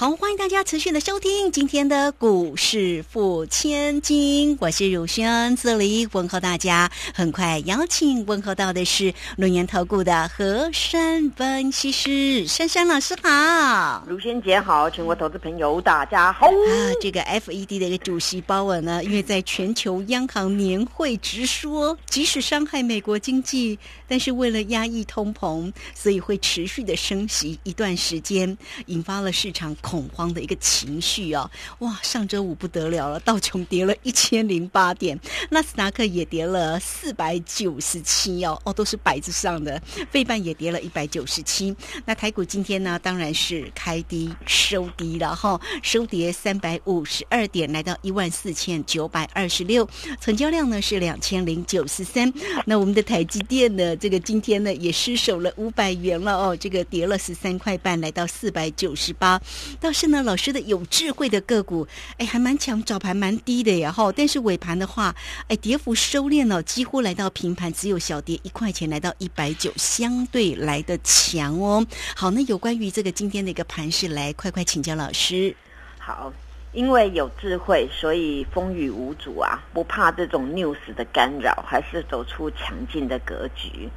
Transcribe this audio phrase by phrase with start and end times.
[0.00, 6.88] 好，欢迎大家持续的收听今天的股市付千金，我是汝轩，这里问候大家。
[7.12, 16.46] 很快邀请问候到的是龙岩投顾的何山分析师珊珊老师好，汝轩姐好，全国投资朋友大家好。
[16.46, 16.52] 啊，
[17.00, 28.56] 这个 FED 的一个主席鲍尔呢，因为在全球央行年会直说，即使伤害美国经济，但是为了压抑通膨，所以会持续的升息一段时间，
[28.86, 29.74] 引发了市场。
[29.88, 31.98] 恐慌的一个情绪哦，哇！
[32.02, 39.80] 上周五不得了了，道琼跌了一千零八点，纳斯达克也跌了四百九十七哦，哦，都是白字上的，
[40.10, 41.74] 费半也跌了一百九十七。
[42.04, 49.88] 那台股今天呢，当然是开低收低了哈，收跌三百五十二点，来到一万四千九百二十六，
[50.20, 52.30] 成交量呢是两千零九十三。
[52.66, 59.40] 那我们的台积电呢，这个今天呢也失守了五百元了哦，这个跌了十三块半，来到四百九十八。
[59.80, 61.86] 倒是呢，老师的有智慧的个股，
[62.18, 64.10] 哎，还蛮强，早盘蛮低的呀，哈。
[64.10, 65.14] 但是尾盘的话，
[65.46, 71.86] 哎，跌幅收敛了，几乎来到平盘，只有小跌一块钱，来到一百九，相对来的强哦。
[72.16, 75.54] 好，那有关于这个今天的一个盘势，来快快请教老师。
[75.98, 76.32] 好，
[76.72, 83.88] 因为有智慧，所以风雨无阻啊，不怕这种 news 的干扰，还是走出强劲的格局。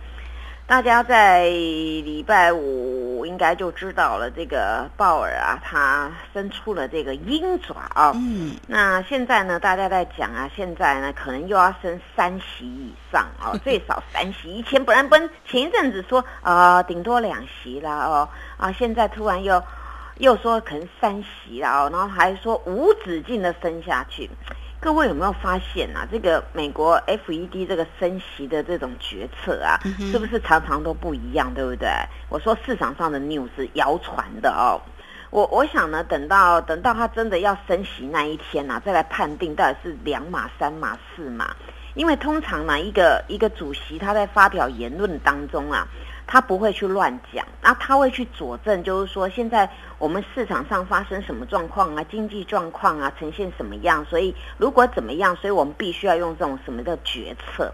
[0.67, 8.13] 大家在礼拜五应该就知道了，这个鲍尔啊，他伸出了这个鹰爪啊。
[8.15, 8.55] 嗯。
[8.67, 14.49] 那现在呢，大家在讲啊，现在呢，可能又要升三席以上哦， 最少三席。
[14.49, 19.61] 以前不然不前一阵子说啊，顶多两席啦哦，啊，现在突然又
[20.19, 24.29] 又说可能三席啦哦，然后还说无止境的升下去。
[24.81, 26.07] 各位有没有发现啊？
[26.11, 29.77] 这个美国 FED 这个升息的这种决策啊，
[30.11, 31.87] 是不是常常都不一样，对不对？
[32.29, 34.81] 我说市场上的 news 谣传的哦，
[35.29, 41.55] 我我想呢，等到等到他真的要升息那一天呢，再来判定到底是两码、三码、四码。
[41.93, 45.87] 因为通常呢，一个一个主席他在发表言论当中啊。
[46.27, 47.40] 他不会去乱讲，
[47.73, 57.73] 他会去佐证，就是说现在我们市场上发生什么状况啊，经济状况啊，呈现什么样，所以如果怎么样，所以我们必须要用这种什么的决策。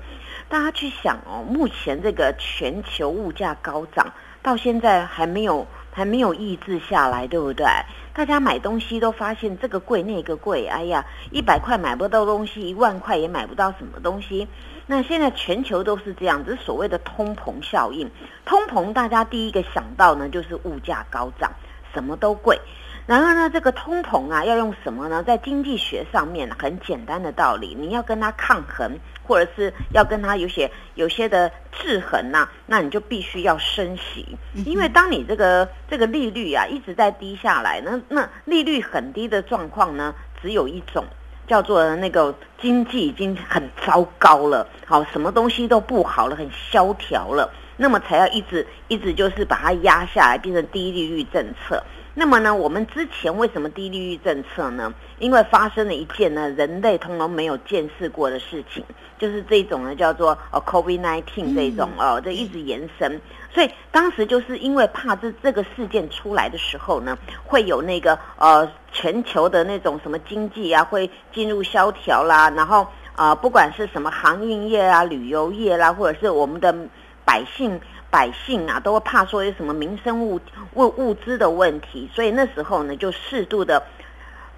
[0.50, 7.66] 大家去想哦，目前这个全球物价高涨，到现在还没有还没有抑制下来，对不对？
[8.14, 14.48] 大家买东西都发现这个贵那个贵，哎呀，一百块买不到东西，一万块也买不到什么东西。
[14.90, 18.10] 那现在全球都是这样，子，所谓的通膨效应。
[18.46, 21.52] 通膨，大家第一个想到呢，就是物价高涨，
[21.94, 22.58] 什么都贵。
[23.06, 25.22] 然而呢，这个通膨啊，要用什么呢？
[25.24, 34.38] 在经济学上面，很简单的道理，你要跟它抗衡，或者是要跟它有些有些的制衡呐，那你就必须要升息。
[34.66, 41.04] 因为当你这个这个利率啊一直在低下来，那那利率很低的状况呢，只有一种。
[41.48, 51.82] 叫做那个经济已经很糟糕了，好，什么东西都不好了，很萧条了，那么才要一直一直就是把它压下来，变成低利率政策。
[52.20, 54.92] 那么呢，我们之前为什么低利率政策呢？
[55.20, 58.84] 因为发生了一件呢，人类通通没有见识过的事情，
[59.20, 63.22] 就是这种呢，叫做呃 COVID nineteen 这种哦，这一直延伸。
[63.54, 76.76] 所以当时就是因为怕这这个事件出来的时候呢，会有那个呃全球的那种什么经济啊，会进入萧条啦，然后啊，不管是什么航运业啊、旅游业啦，或者是我们的
[77.24, 77.80] 百姓。
[78.10, 80.40] 百姓啊，都会怕说有什么民生物
[80.74, 83.84] 物物资的问题，所以那时候呢，就适度的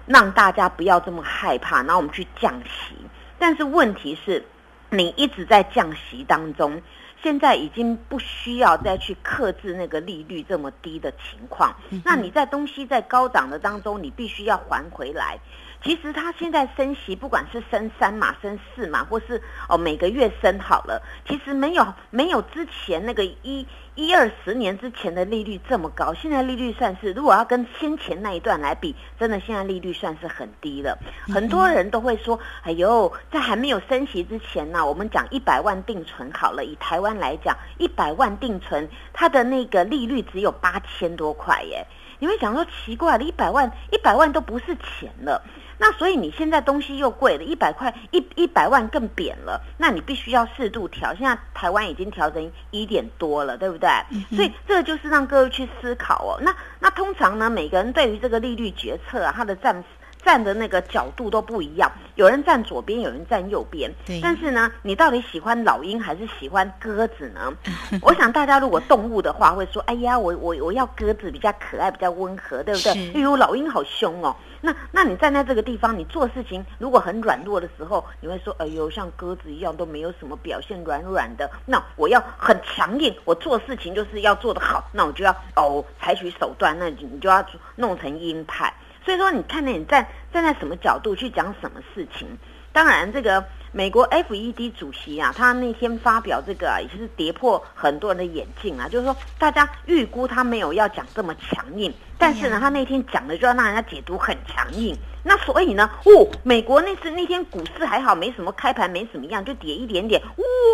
[0.06, 2.94] 让大家不要这么害怕，然后我们去降息。
[3.38, 4.44] 但是问题是，
[4.90, 6.80] 你一直在降息当中，
[7.22, 11.74] 现在已经不需要再去克制那个利率这么低的情况。
[12.04, 15.38] 那你在东西在高涨的当中，你必须要还回来。
[15.82, 26.12] 其实他现在升息，不管是升三码、升四码，或是哦每个月升好了，其实没有没有之前那个一一二十年之前的利率这么高。
[26.12, 30.98] 现在利率算是，如果要跟先前那一段来比，真的现在利率算是很低了。
[31.32, 36.64] 很多人都会说：“哎呦，在还没有升息之前呢，我们讲一百万定存好了。
[36.64, 41.86] 以台湾来讲，一百万定存它的那个利率只有八千多块耶。”
[42.20, 45.42] 你会想说奇怪了，一百万一百万都不是钱了。
[45.82, 51.14] 那所以你现在东西又贵了，一百块一一百万更贬了，那你必须要适度调。
[51.14, 53.88] 现在台湾已经调成一点多了，对不对？
[54.36, 56.38] 所以这个就是让各位去思考哦。
[56.42, 59.82] 那那通常呢，每个人对于这个利率决策啊，他的站
[60.24, 63.92] 站的那个角度都不一样，有人站左边，有人站右边。
[64.06, 64.20] 对。
[64.22, 67.52] 但是呢，你到底喜欢老鹰还是喜欢鸽子呢？
[68.02, 72.94] 我想大家如果动物的话，会说：哎呀，我我我要鸽子比较可爱，比较温和，对不对？
[73.12, 74.34] 例如老鹰好凶哦。
[74.62, 87.42] 那，那你站在这个地方，你做事情如果很软弱的时候，你会说：“哎呦，像鸽子一样都没有什么表现，软软的。”那我要很强硬，我做事情就是要做得好，那我就要哦采取手段，那你就要
[87.76, 88.70] 弄成鹰派。
[89.04, 92.28] 所以说，你看你站站在什么角度去讲什么事情。
[92.72, 101.92] 当然，这个美国 FED 主席啊，他那天发表这个，也是跌破很多人的眼镜啊，就是说大家预估他没有要讲这么强硬。
[102.16, 110.22] 但是呢，他那天讲的就要让人家解读很强硬，那所以呢，哦，美国那次那天股市还好，没什么开盘，没什么样，就跌一点点，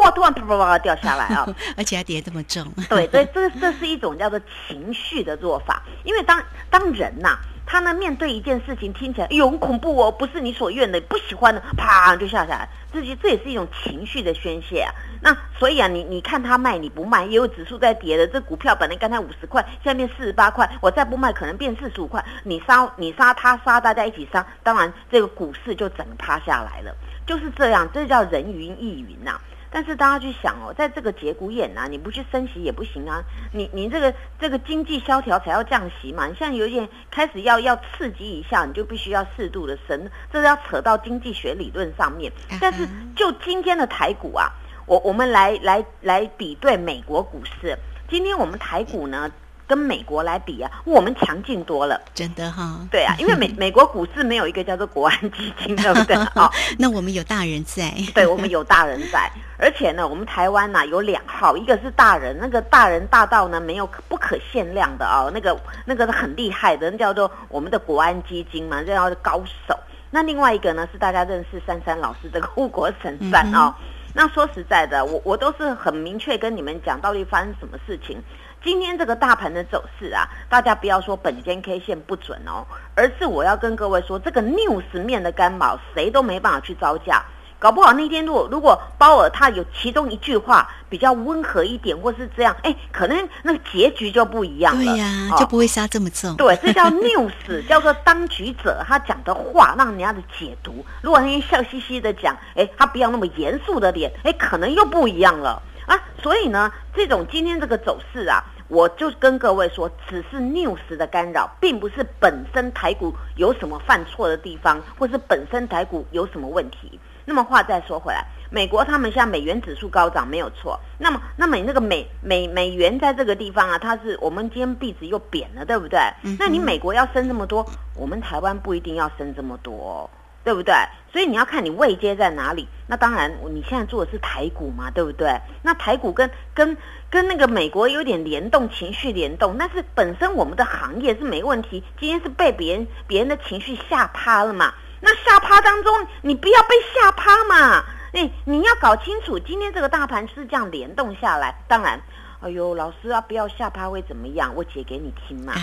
[0.03, 1.47] 哇，突然啪啪啪掉下来啊，
[1.79, 2.67] 而且还跌这么重。
[2.91, 4.39] 对，所以这这是一种叫做
[4.69, 7.39] 情绪的做法，因为当当人呐。
[7.67, 14.95] 他呢，面对一件事情听起来有恐怖哦，不是你所愿的，不喜欢的，啪就下下来，这些这也是一种情绪的宣泄啊。
[15.21, 26.95] 那所以啊，你你看他卖你不卖，也有指数在跌的，这股票本来刚才五十块，下面四十八块，我再不卖可能变四十五块，你杀你杀他杀，大家一起杀，当然这个股市就整个趴下来了，
[27.27, 29.41] 就是这样，这叫人云亦云呐。
[29.77, 33.23] 但是大家去想哦，在这个节骨眼啊，你不去升息也不行啊。
[33.53, 36.27] 你你这个这个经济萧条才要降息嘛。
[36.27, 42.33] 你现在有点开始要要刺激一下，你就必须要适度的升，这是要扯到经济学理论上面。
[42.59, 44.51] 但是就今天的台股啊，
[44.87, 49.31] 我我们来来来比对美国股市，今天我们台股呢？
[49.67, 52.79] 跟美国来比啊，我们强劲多了，真的哈。
[52.91, 56.17] 对啊，因为美 美国股市没有一个叫做国安基金，对不对？
[56.35, 69.77] 好， 那我们有大人在， 对我们有大人在，而且呢，我们台湾呐有两号，一个是大人，那个大人大到呢没有不可限量的哦，那个那个很厉害的，叫做我们的国安基金嘛，这叫高手。
[70.11, 73.75] 那另外一个呢是大家认识珊珊老师这个护国神山哦。
[74.15, 78.23] 那说实在的，我我都是很明确跟你们讲到底发生什么事情。
[78.67, 82.67] 今天这个大盘的走势啊，大家不要说本间 K 线不准哦，
[82.97, 87.25] 而是我要跟各位说，这个 news 面的干扰，谁都没办法去招架。
[87.61, 94.85] 搞不好那天如果如果鲍尔他有其中一句话比较温和一点，或是这样，哎，可能那个结局就不一样了。
[94.85, 96.35] 对呀，就不会杀这么重。
[96.35, 97.31] 对，这叫 news，
[97.69, 100.85] 叫做当局者他讲的话让人家的解读。
[101.03, 105.97] 如果那天笑嘻嘻的讲，哎，他不要那么严肃的脸，哎，可能又不一样了啊。
[106.21, 108.43] 所以呢，这种今天这个走势啊。
[108.69, 116.99] 我就跟各位说，只是 news 的干扰，并不是本身台股有什么犯错的地方，或是本身台股有什么问题。
[117.25, 126.01] 那么话再说回来，美国他们现在美元指数高涨没有错，那么那么你那个美美美元在这个地方啊，它是我们今天币值又贬了，对不对？
[126.39, 127.65] 那你美国要升这么多，
[127.95, 130.09] 我们台湾不一定要升这么多。
[130.45, 130.73] 对不对？
[131.11, 132.69] 所以你要看你位阶在哪里。
[132.87, 135.37] 那当然，你现在做的是台股嘛，对不对？
[135.61, 136.77] 那台股跟跟
[137.17, 139.57] 跟那个美国有点联动，情绪联动。
[139.59, 141.83] 但是本身我们的行业是没问题。
[141.99, 144.75] 今天是被别人别人的情绪吓趴了嘛？
[145.01, 147.83] 那吓趴当中，你不要被吓趴嘛？
[148.13, 151.59] 哎，你要搞清楚，今天这个大盘是这样联动下来。
[151.67, 151.99] 当然，
[152.41, 154.53] 哎呦，老师啊，不要吓趴会怎么样？
[154.55, 155.55] 我解给你听嘛。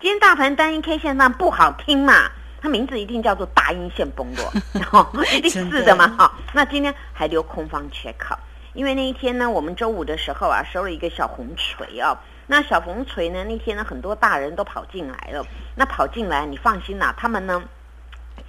[0.00, 2.30] 今天大盘单一 K 线上不好听嘛？
[2.62, 4.52] 它名字一定叫做大阴线崩落，
[5.34, 6.06] 一定是的嘛？
[6.16, 8.36] 哈，那今天还留空方缺口，
[8.72, 12.20] 因为那一天呢，我们周五的时候啊，收了一个小红锤啊。
[12.46, 15.44] 那小红锤呢，那天呢，很多大人都跑进来了。
[15.76, 17.62] 那跑进来，你放心啦，他们呢，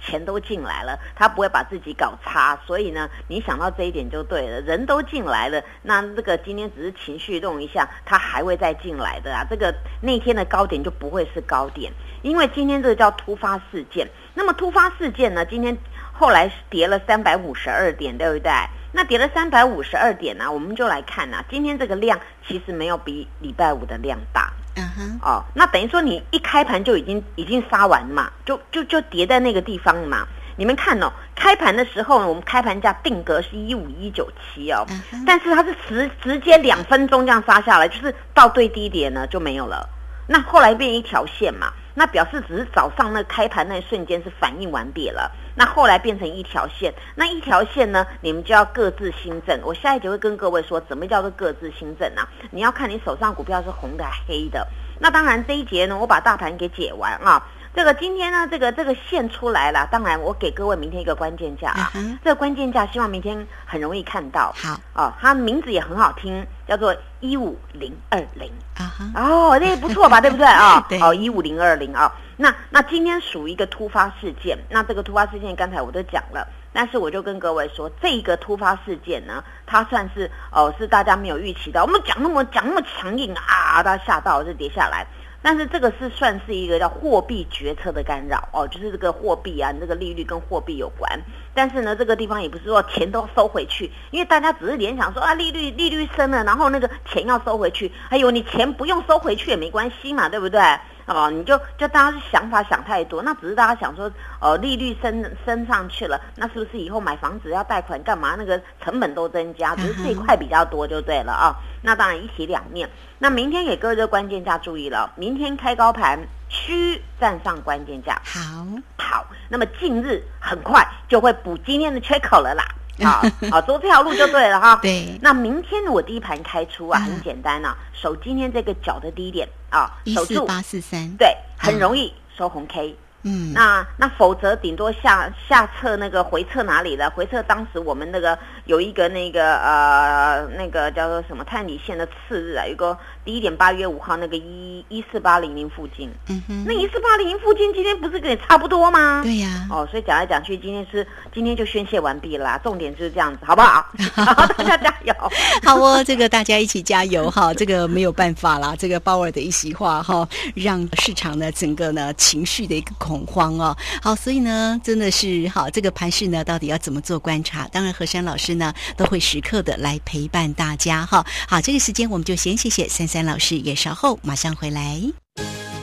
[0.00, 2.58] 钱都进来了，他不会把自己搞差。
[2.66, 9.46] 所以呢，你想到这一点就对了，人都进来了，那这个今天只是情绪动一下，他还会再进来的啊。
[9.48, 11.92] 这个那天的高点就不会是高点。
[12.22, 15.44] 因为今天这个叫突发事件，那么突发事件呢？
[15.44, 15.76] 今天
[16.12, 18.52] 后来跌了三百五十二点，对不对？
[18.94, 20.52] 那跌了三百五十二点呢？
[20.52, 24.52] 我们就来看呐，今天这个量其实没有比礼拜五的量大。
[24.76, 25.18] 嗯哼。
[25.22, 30.28] 哦，那等于说你一开盘就已经已经杀完嘛，就就就跌在那个地方嘛。
[30.56, 34.86] 你们看哦，开盘的时候呢，我们开盘价定格是一五一九七哦，
[35.26, 39.88] 但是它是直直接两分钟这样杀下来，就是到最低点呢就没有了。
[40.26, 41.72] 那后来变一条线嘛。
[41.94, 49.60] 那表示只是早上那开盘那一瞬间是反应完毕了，那后来变成一条线，那一条线呢，你们就要各自新政。
[49.62, 52.28] 我下一节会跟各位说，怎么叫做各自新政啊？
[52.50, 54.66] 你要看你手上股票是红的黑的。
[54.98, 57.46] 那当然这一节呢，我把大盘给解完啊。
[57.74, 61.90] 这个今天呢，这个这个线出来了，当然我给各位明天一个关键价啊。
[62.22, 64.54] 这个关键价希望明天很容易看到。
[64.54, 68.92] 好哦，它名字也很好听，叫做一五零二零啊。
[69.14, 70.20] 哦，这不错吧？
[70.20, 70.84] 对不对啊？
[70.88, 71.00] 对。
[71.00, 72.12] 哦，一五零二零啊。
[72.36, 74.58] 那那今天属于一个突发事件。
[74.68, 81.84] 那这个突发事件刚才我都讲了，但是我就跟各位说，这个突发事件呢，它算是哦是大家没有预期到。
[81.84, 85.06] 我们讲那么讲那么强硬啊，大家吓到就跌下来。
[85.42, 91.20] 但是这个是算是一个叫货币决策的干扰哦，就是这个货币啊，这个利率跟货币有关。
[91.52, 97.90] 但是呢，这个地方也不是说钱都收回去，因为大家只是联想说啊，利率利率升了，然后那个钱要收回去。
[98.08, 100.60] 哎呦，你钱不用收回去也没关系嘛，对不对？
[101.06, 108.34] 哦，你就就大家是想法想太多，那只是大家想说，哦，利率升升上去了，那是不是以后买房子要贷款干嘛？
[108.38, 111.56] 那个成本都增加，只是这一块比较多就对了啊。
[111.82, 112.88] 那当然一体两面。
[113.18, 116.18] 那明天给各位的关键价注意了，明天开高盘
[116.48, 118.20] 需站上关键价。
[118.24, 118.66] 好，
[118.98, 122.64] 好，那么近日很快就会补今天的缺口了啦。
[123.02, 124.78] 好，好，走这条路就对了哈。
[124.82, 125.18] 对。
[125.22, 131.08] 那明天我第一盘开出啊，很简单呐，守今天这个角的低点啊，守住八四三。
[131.16, 132.96] 对，很容易收红 K。
[133.24, 137.08] 嗯，那那否则顶多下下测那个回撤哪里了？
[137.10, 149.22] 回撤当时我们那个有一个那个呃那个叫做什么探底线的次日啊，有个第一点八月五号那个一一四八零零附近，嗯哼，那一四八零零附近今天不是跟你差不多吗？
[149.22, 153.86] 对呀，哦，所以讲来讲去，今天是今天就宣泄完毕了啦，重点就是这样子，好不好？
[154.14, 155.14] 好，大家加油！
[155.62, 167.68] 好哦，这个大家一起加油哈，这个没有办法啦，这个鲍尔的一席话哈，让市场呢整个呢情绪的一个恐慌哦，好，所以呢，真的是好，这个盘势呢，到底要怎么做观察？
[167.68, 171.24] 当然，何山老师呢，都会时刻的来陪伴大家哈。
[171.48, 174.98] 好，这个时间我们就先谢谢三三老师，也稍后马上回来。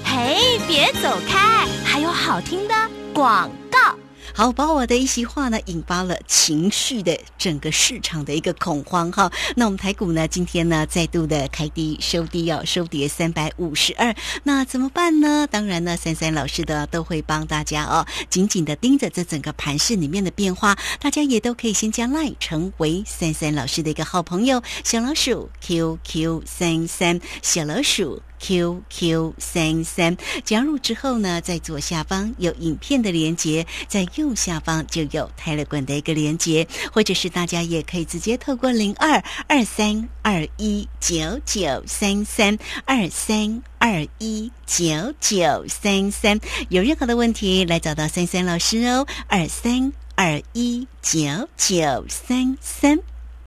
[0.03, 2.74] 嘿，别走开，还有好听的
[3.13, 3.95] 广告。
[4.33, 9.31] 好，把我的一席话呢，引发了情绪的整个市场的一个恐慌哈。
[9.55, 14.15] 那我们台股呢，今天呢再度的开低收低哦，收跌三百五十二。
[14.43, 15.48] 那怎么办呢？
[15.50, 20.77] 当然呢，三三老师的都会帮大家哦，紧紧的盯着这整个盘市里面的变化。
[21.00, 28.21] 大家也都可以先加赖成为三三老师的一个好朋友，小老鼠 QQ 三三，小老鼠。
[28.39, 51.19] QQ 三三加入之后呢，在左下方有影片的连接，在右下方就有泰勒管的一个连接，或者是大家也可以直接透过零二二三二一九九三三二三二一九九三三，有任何的问题来找到三三老师哦，二三二一九
[51.58, 53.08] 九三三。